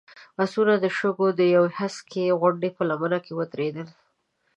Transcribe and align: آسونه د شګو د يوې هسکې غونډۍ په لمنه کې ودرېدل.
آسونه 0.43 0.73
د 0.79 0.85
شګو 0.97 1.27
د 1.39 1.41
يوې 1.55 1.71
هسکې 1.79 2.37
غونډۍ 2.41 2.69
په 2.77 2.83
لمنه 2.89 3.17
کې 3.25 3.31
ودرېدل. 3.35 3.87